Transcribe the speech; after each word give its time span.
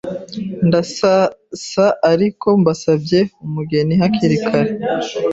Ndazasaa 0.67 2.11
riko 2.19 2.49
mbasabye 2.61 3.19
umugeni 3.45 3.93
hakiri 4.01 4.37
kare 4.47 4.71